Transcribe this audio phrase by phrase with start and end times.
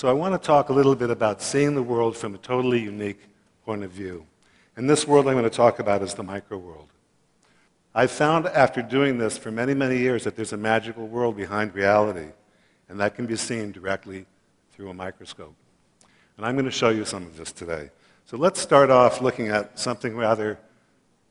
[0.00, 2.80] So I want to talk a little bit about seeing the world from a totally
[2.80, 3.20] unique
[3.66, 4.24] point of view.
[4.74, 6.88] And this world I'm going to talk about is the micro world.
[7.94, 11.74] I found after doing this for many, many years that there's a magical world behind
[11.74, 12.28] reality,
[12.88, 14.24] and that can be seen directly
[14.72, 15.54] through a microscope.
[16.38, 17.90] And I'm going to show you some of this today.
[18.24, 20.58] So let's start off looking at something rather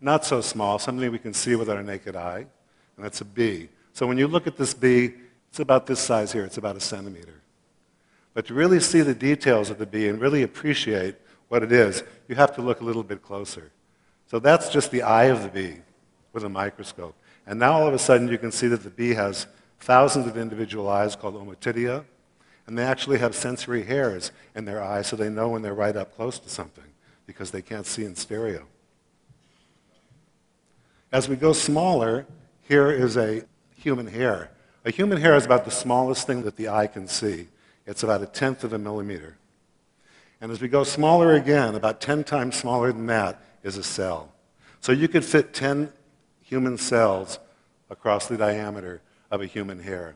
[0.00, 2.44] not so small, something we can see with our naked eye,
[2.96, 3.68] and that's a bee.
[3.92, 5.14] So when you look at this bee,
[5.50, 7.42] it's about this size here, it's about a centimeter.
[8.36, 11.14] But to really see the details of the bee and really appreciate
[11.48, 13.72] what it is, you have to look a little bit closer.
[14.30, 15.76] So that's just the eye of the bee
[16.34, 17.14] with a microscope.
[17.46, 19.46] And now all of a sudden you can see that the bee has
[19.80, 22.04] thousands of individual eyes called ommatidia,
[22.66, 25.96] and they actually have sensory hairs in their eyes so they know when they're right
[25.96, 26.84] up close to something
[27.26, 28.66] because they can't see in stereo.
[31.10, 32.26] As we go smaller,
[32.68, 33.44] here is a
[33.76, 34.50] human hair.
[34.84, 37.48] A human hair is about the smallest thing that the eye can see.
[37.86, 39.36] It's about a tenth of a millimeter.
[40.40, 44.32] And as we go smaller again, about 10 times smaller than that is a cell.
[44.80, 45.92] So you could fit 10
[46.42, 47.38] human cells
[47.88, 50.14] across the diameter of a human hair.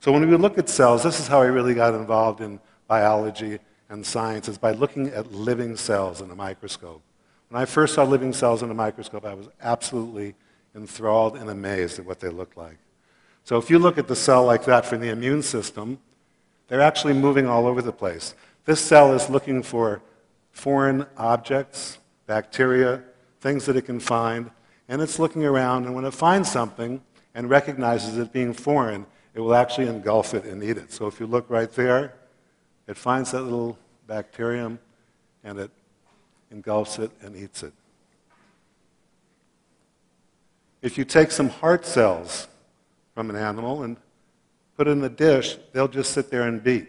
[0.00, 3.58] So when we look at cells, this is how I really got involved in biology
[3.90, 7.02] and science, is by looking at living cells in a microscope.
[7.48, 10.34] When I first saw living cells in a microscope, I was absolutely
[10.74, 12.78] enthralled and amazed at what they looked like.
[13.44, 15.98] So if you look at the cell like that from the immune system,
[16.68, 18.34] they're actually moving all over the place.
[18.64, 20.02] This cell is looking for
[20.52, 23.02] foreign objects, bacteria,
[23.40, 24.50] things that it can find,
[24.88, 27.02] and it's looking around, and when it finds something
[27.34, 30.92] and recognizes it being foreign, it will actually engulf it and eat it.
[30.92, 32.14] So if you look right there,
[32.86, 34.78] it finds that little bacterium
[35.44, 35.70] and it
[36.50, 37.72] engulfs it and eats it.
[40.82, 42.48] If you take some heart cells
[43.14, 43.96] from an animal and
[44.78, 46.86] put in a dish, they'll just sit there and beat.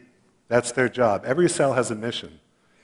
[0.48, 1.24] That's their job.
[1.26, 2.40] Every cell has a mission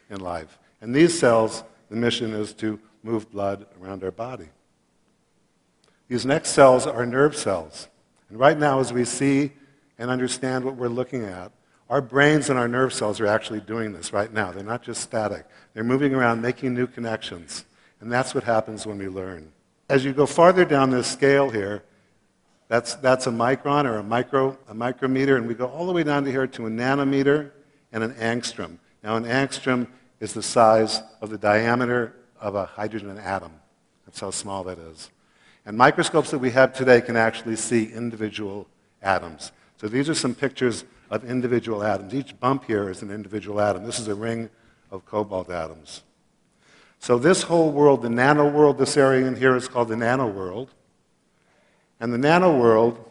[0.09, 0.57] in life.
[0.81, 4.49] And these cells, the mission is to move blood around our body.
[6.07, 7.87] These next cells are nerve cells.
[8.29, 9.51] And right now, as we see
[9.99, 11.51] and understand what we're looking at,
[11.87, 14.51] our brains and our nerve cells are actually doing this right now.
[14.51, 15.45] They're not just static,
[15.75, 17.65] they're moving around, making new connections.
[18.01, 19.51] And that's what happens when we learn.
[19.87, 21.83] As you go farther down this scale here,
[22.67, 26.03] that's, that's a micron or a, micro, a micrometer, and we go all the way
[26.03, 27.51] down to here to a nanometer
[27.91, 28.77] and an angstrom.
[29.03, 29.87] Now, an angstrom
[30.19, 33.51] is the size of the diameter of a hydrogen atom.
[34.05, 35.11] That's how small that is.
[35.65, 38.67] And microscopes that we have today can actually see individual
[39.01, 39.51] atoms.
[39.77, 42.13] So these are some pictures of individual atoms.
[42.13, 43.83] Each bump here is an individual atom.
[43.83, 44.49] This is a ring
[44.91, 46.03] of cobalt atoms.
[46.99, 50.27] So this whole world, the nano world, this area in here is called the nano
[50.27, 50.71] world.
[52.05, 53.03] And the nano world,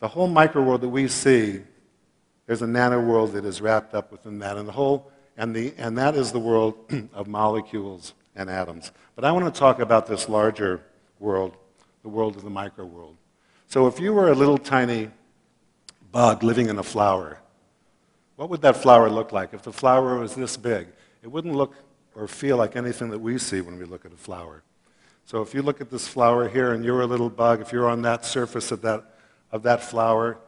[0.00, 1.62] the whole micro world that we see,
[2.44, 4.58] there's a nano world that is wrapped up within that.
[4.58, 6.74] And the whole, and, the, and that is the world
[7.14, 8.92] of molecules and atoms.
[9.16, 10.82] But I want to talk about this larger
[11.18, 11.56] world,
[12.02, 13.16] the world of the micro world.
[13.68, 15.10] So if you were a little tiny
[16.12, 17.38] bug living in a flower,
[18.36, 19.54] what would that flower look like?
[19.54, 20.88] If the flower was this big,
[21.22, 21.74] it wouldn't look
[22.14, 24.62] or feel like anything that we see when we look at a flower.
[25.28, 27.86] So if you look at this flower here and you're a little bug, if you're
[27.86, 29.04] on that surface of that,
[29.52, 30.38] of that flower,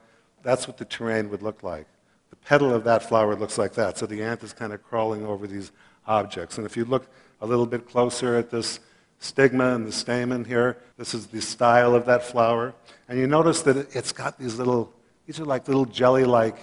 [0.43, 1.87] that's what the terrain would look like.
[2.31, 3.99] The petal of that flower looks like that.
[3.99, 5.71] So the ant is kind of crawling over these
[6.07, 6.57] objects.
[6.57, 7.11] And if you look
[7.43, 8.81] a little bit closer at this
[9.19, 10.79] stigma and the stamen here.
[10.97, 12.75] This is the style of that flower.
[13.07, 14.93] And you notice that it's got these little,
[15.27, 16.57] these are like little jelly-like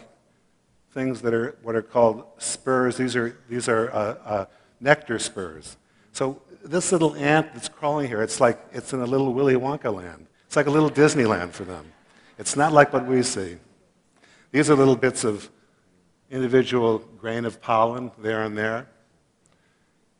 [0.92, 2.98] things that are what are called spurs.
[2.98, 4.46] These are, these are uh, uh,
[4.82, 5.78] nectar spurs.
[6.18, 9.94] So this little ant that's crawling here, it's like it's in a little Willy Wonka
[9.94, 10.26] land.
[10.48, 11.86] It's like a little Disneyland for them.
[12.40, 13.58] It's not like what we see.
[14.52, 15.48] These are little bits of
[16.32, 18.88] individual grain of pollen there and there.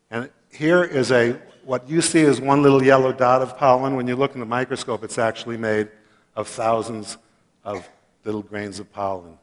[0.08, 1.32] And here is a
[1.64, 3.96] what you see is one little yellow dot of pollen.
[3.96, 5.88] When you look in the microscope, it's actually made
[6.36, 7.18] of thousands
[7.64, 7.88] of
[8.24, 9.36] little grains of pollen.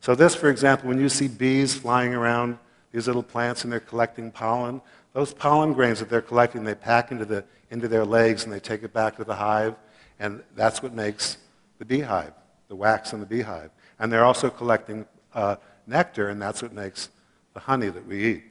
[0.00, 2.58] So this, for example, when you see bees flying around
[2.92, 4.80] these little plants and they're collecting pollen,
[5.12, 8.60] those pollen grains that they're collecting, they pack into, the, into their legs and they
[8.60, 9.74] take it back to the hive,
[10.20, 11.38] and that's what makes
[11.78, 12.32] the beehive,
[12.68, 13.70] the wax in the beehive.
[13.98, 15.56] And they're also collecting uh,
[15.86, 17.08] nectar, and that's what makes
[17.54, 18.44] the honey that we eat.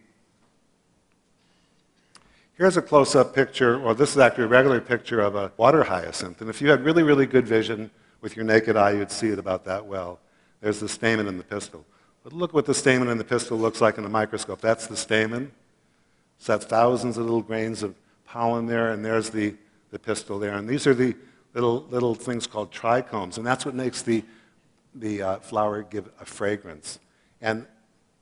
[2.54, 6.42] Here's a close-up picture, or this is actually a regular picture of a water hyacinth.
[6.42, 7.90] And if you had really, really good vision
[8.22, 10.20] with your naked eye, you'd see it about that well.
[10.62, 11.84] There's the stamen and the pistil.
[12.24, 14.62] But look what the stamen and the pistil looks like in the microscope.
[14.62, 15.52] That's the stamen.
[16.38, 17.96] So that's thousands of little grains of
[18.26, 19.56] pollen there, and there's the,
[19.92, 20.56] the pistil there.
[20.56, 21.16] And these are the
[21.54, 24.24] little, little things called trichomes, and that's what makes the,
[24.96, 27.00] the uh, flower give a fragrance.
[27.42, 27.66] And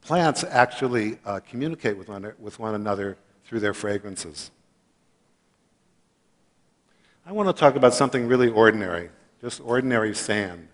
[0.01, 4.51] plants actually uh, communicate with one, with one another through their fragrances.
[7.25, 9.09] I want to talk about something really ordinary,
[9.41, 10.68] just ordinary sand.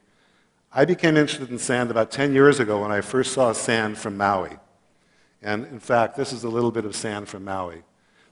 [0.78, 4.18] I became interested in sand about 10 years ago when I first saw sand from
[4.18, 4.58] Maui.
[5.42, 7.84] And in fact, this is a little bit of sand from Maui.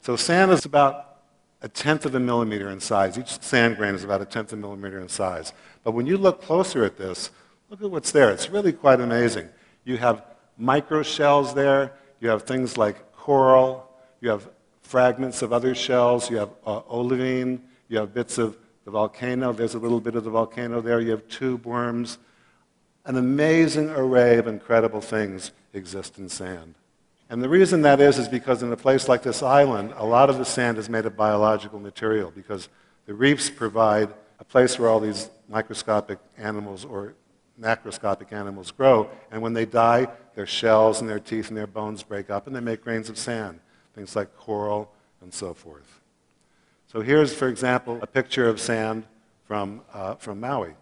[0.02, 1.20] So sand is about
[1.62, 3.16] a tenth of a millimeter in size.
[3.18, 5.54] Each sand grain is about a tenth of a millimeter in size.
[5.84, 7.30] But when you look closer at this,
[7.70, 8.30] look at what's there.
[8.30, 9.48] It's really quite amazing.
[9.84, 10.22] You have
[10.58, 11.94] microshells there.
[12.20, 13.90] You have things like coral.
[14.20, 14.50] You have
[14.82, 16.28] fragments of other shells.
[16.28, 17.62] You have uh, olivine.
[17.88, 19.54] You have bits of the volcano.
[19.54, 21.00] There's a little bit of the volcano there.
[21.00, 22.18] You have tube worms.
[23.04, 26.74] An amazing array of incredible things exist in sand.
[27.28, 30.30] And the reason that is is because in a place like this island, a lot
[30.30, 32.68] of the sand is made of biological material because
[33.06, 37.14] the reefs provide a place where all these microscopic animals or
[37.60, 39.08] macroscopic animals grow.
[39.30, 42.54] And when they die, their shells and their teeth and their bones break up and
[42.54, 43.60] they make grains of sand,
[43.94, 44.90] things like coral
[45.20, 46.00] and so forth.
[46.86, 49.04] So here's, for example, a picture of sand
[49.46, 50.74] from, uh, from Maui.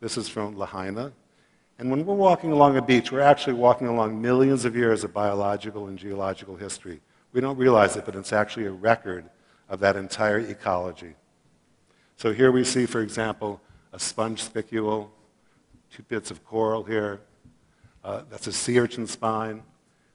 [0.00, 1.12] This is from Lahaina.
[1.78, 5.12] And when we're walking along a beach, we're actually walking along millions of years of
[5.12, 7.00] biological and geological history.
[7.32, 9.28] We don't realize it, but it's actually a record
[9.68, 11.14] of that entire ecology.
[12.16, 13.60] So here we see, for example,
[13.92, 15.10] a sponge spicule,
[15.90, 17.20] two bits of coral here.
[18.02, 19.62] Uh, that's a sea urchin spine.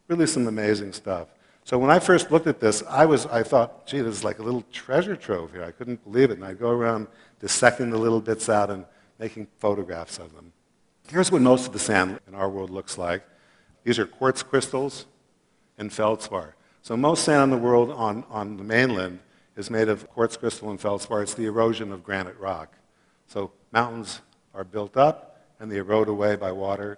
[0.07, 1.27] Really some amazing stuff.
[1.63, 4.39] So when I first looked at this, I, was, I thought, gee, this is like
[4.39, 5.63] a little treasure trove here.
[5.63, 6.39] I couldn't believe it.
[6.39, 7.07] And I'd go around
[7.39, 8.83] dissecting the little bits out and
[9.19, 10.51] making photographs of them.
[11.11, 13.21] Here's what most of the sand in our world looks like.
[13.83, 15.07] These are quartz crystals
[15.77, 16.55] and feldspar.
[16.83, 19.19] So most sand in the world on, on the mainland
[19.57, 21.21] is made of quartz crystal and feldspar.
[21.21, 22.77] It's the erosion of granite rock.
[23.27, 24.21] So mountains
[24.53, 26.97] are built up and they erode away by water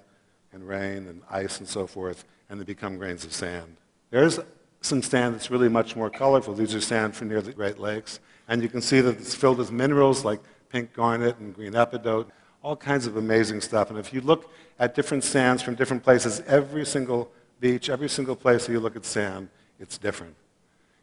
[0.51, 3.77] and rain and ice and so forth, and they become grains of sand.
[4.11, 4.39] There's
[4.81, 6.53] some sand that's really much more colorful.
[6.53, 8.19] These are sand from near the Great Lakes.
[8.47, 10.39] And you can see that it's filled with minerals like
[10.69, 12.27] pink garnet and green epidote
[12.63, 13.89] all kinds of amazing stuff.
[13.89, 17.29] And if you look at different sands from different places, every single
[17.59, 19.49] beach, every single place you look at sand,
[19.79, 20.35] it's different.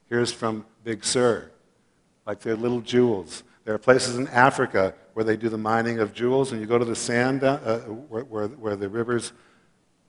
[0.09, 1.51] Here's from Big Sur,
[2.27, 3.45] like they're little jewels.
[3.65, 6.79] There are places in Africa where they do the mining of jewels, and you go
[6.79, 9.33] to the sand uh, where, where, where, the rivers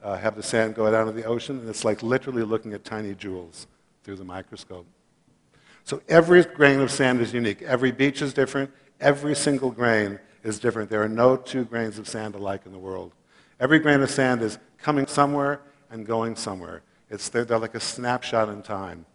[0.01, 2.85] uh, have the sand go down to the ocean, and it's like literally looking at
[2.85, 3.67] tiny jewels
[4.03, 4.85] through the microscope.
[5.83, 7.61] So every grain of sand is unique.
[7.61, 8.71] Every beach is different.
[8.99, 10.89] Every single grain is different.
[10.89, 13.11] There are no two grains of sand alike in the world.
[13.59, 16.81] Every grain of sand is coming somewhere and going somewhere.
[17.09, 19.05] It's, they're, they're like a snapshot in time.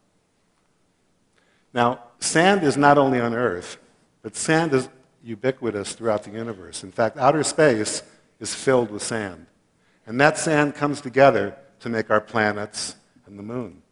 [1.73, 3.79] Now, sand is not only on Earth,
[4.23, 4.89] but sand is
[5.23, 6.85] ubiquitous throughout the universe.
[6.85, 8.03] In fact, outer space
[8.39, 9.47] is filled with sand.
[10.07, 12.97] And that sand comes together to make our planets
[13.27, 13.83] and the moon.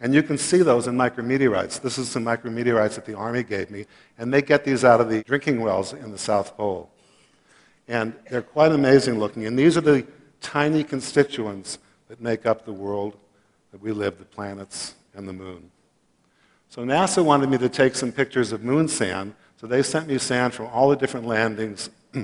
[0.00, 1.80] And you can see those in micrometeorites.
[1.80, 3.86] This is some micrometeorites that the Army gave me,
[4.18, 6.90] and they get these out of the drinking wells in the South Pole.
[7.86, 9.46] And they're quite amazing looking.
[9.46, 10.06] And these are the
[10.40, 13.16] tiny constituents that make up the world
[13.72, 15.70] that we live, the planets and the moon.
[16.68, 20.18] So NASA wanted me to take some pictures of moon sand, so they sent me
[20.18, 21.88] sand from all the different landings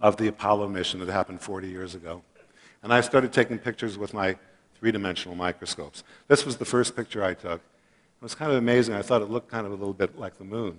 [0.00, 2.22] of the Apollo mission that happened 40 years ago.
[2.82, 4.36] And I started taking pictures with my
[4.84, 6.04] three-dimensional microscopes.
[6.28, 7.54] This was the first picture I took.
[7.54, 8.94] It was kind of amazing.
[8.94, 10.76] I thought it looked kind of a little bit like the moon,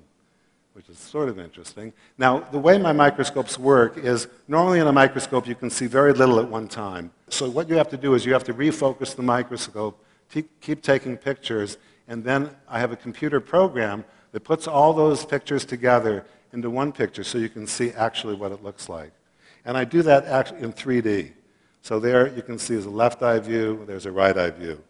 [0.74, 1.92] which is sort of interesting.
[2.16, 6.14] Now, the way my microscopes work is normally in a microscope you can see very
[6.14, 7.10] little at one time.
[7.30, 11.18] So what you have to do is you have to refocus the microscope, keep taking
[11.18, 16.70] pictures, and then I have a computer program that puts all those pictures together into
[16.70, 19.14] one picture so you can see actually what it looks like.
[19.66, 21.32] And I do that in 3D.
[21.86, 24.82] So there you can see there's a left eye view, there's a right eye view.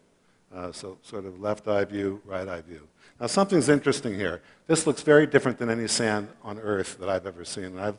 [0.56, 2.88] Uh, so sort of left eye view, right eye view.
[3.20, 4.42] Now something's interesting here.
[4.68, 7.66] This looks very different than any sand on Earth that I've ever seen.
[7.66, 7.98] And I've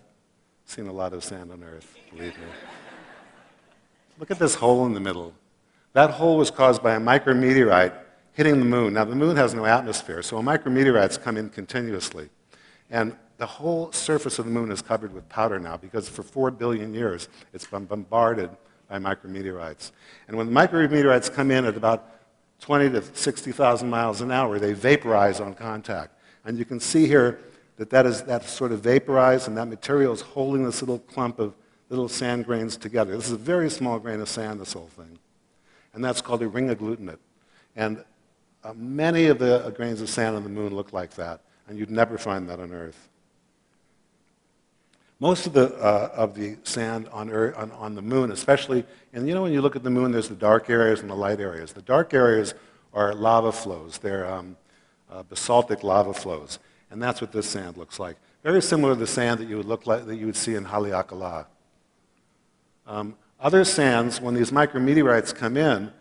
[0.65, 2.47] seen a lot of sand on Earth, believe me.
[4.19, 5.35] Look at this hole in the middle.
[5.93, 7.93] That hole was caused by a micrometeorite
[8.33, 8.95] hitting the moon.
[8.95, 12.31] Now the moon has no atmosphere, so micrometeorites come in continuously.
[12.91, 16.51] And the whole surface of the moon is covered with powder now because for four
[16.51, 18.49] billion years it's been bombarded
[18.89, 19.93] by micrometeorites.
[20.29, 22.13] And when micrometeorites come in at about
[22.61, 26.19] 20 to 60,000 miles an hour, they vaporize on contact.
[26.45, 27.41] And you can see here
[27.77, 31.39] that that is that sort of vaporized, and that material is holding this little clump
[31.39, 31.55] of
[31.91, 33.17] little sand grains together.
[33.17, 35.19] This is a very small grain of sand, this whole thing.
[35.93, 37.19] And that's called a ring agglutinate.
[37.75, 38.05] And
[38.65, 41.79] uh, many of the uh, grains of sand on the moon look like that, and
[41.79, 43.09] you'd never find that on Earth.
[45.19, 49.27] Most of the, uh, of the sand on, Earth, on, on the moon, especially, and
[49.27, 51.41] you know when you look at the moon, there's the dark areas and the light
[51.41, 51.73] areas.
[51.73, 52.55] The dark areas
[52.93, 53.99] are lava flows.
[53.99, 54.57] They're um,
[55.11, 56.59] uh, basaltic lava flows.
[56.91, 58.17] And that's what this sand looks like.
[58.43, 60.67] Very similar to the sand that you would, look like, that you would see in
[60.67, 61.47] Haleakala.
[62.87, 65.93] Um, other sands, when these micrometeorites come in,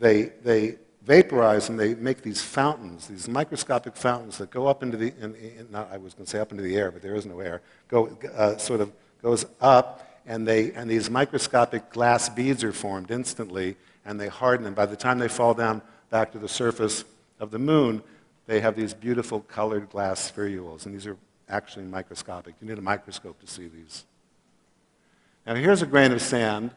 [0.00, 4.96] they, they vaporize and they make these fountains, these microscopic fountains that go up into
[4.96, 7.14] the, in, in, not, I was going to say up into the air, but there
[7.14, 8.92] is no air, go, uh, sort of
[9.22, 14.66] goes up, and, they, and these microscopic glass beads are formed instantly, and they harden,
[14.66, 17.04] and by the time they fall down back to the surface
[17.40, 18.02] of the moon,
[18.46, 21.16] they have these beautiful colored glass spherules, and these are
[21.48, 22.54] actually microscopic.
[22.60, 24.04] You need a microscope to see these.
[25.46, 26.70] Now here's a grain of sand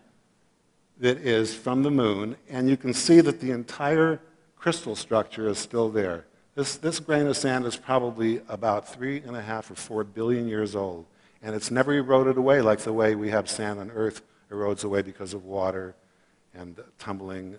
[1.00, 4.20] that is from the moon, and you can see that the entire
[4.56, 6.26] crystal structure is still there.
[6.56, 10.48] This, this grain of sand is probably about three and a half or four billion
[10.48, 11.06] years old,
[11.42, 15.02] and it's never eroded away like the way we have sand on Earth erodes away
[15.02, 15.96] because of water
[16.54, 17.58] and tumbling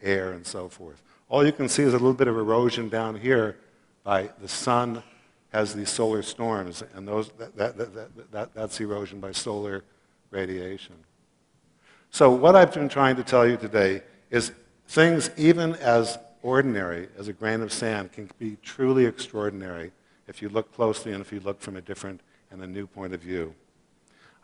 [0.00, 1.02] air and so forth.
[1.28, 3.58] All you can see is a little bit of erosion down here
[4.04, 5.02] by the sun
[5.52, 9.82] has these solar storms, and those, that, that, that, that, that's erosion by solar
[10.30, 10.94] radiation.
[12.10, 14.52] So what I've been trying to tell you today is
[14.88, 19.92] things even as ordinary as a grain of sand can be truly extraordinary
[20.26, 23.14] if you look closely and if you look from a different and a new point
[23.14, 23.54] of view.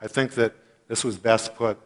[0.00, 0.54] I think that
[0.88, 1.78] this was best put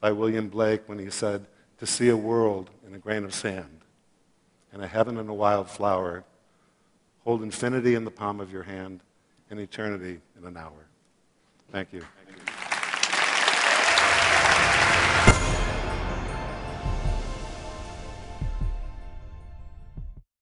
[0.00, 1.46] by William Blake when he said,
[1.78, 3.80] to see a world in a grain of sand
[4.72, 6.24] and a heaven in a wild flower,
[7.24, 9.00] hold infinity in the palm of your hand
[9.48, 10.86] and eternity in an hour.
[11.72, 12.02] Thank you.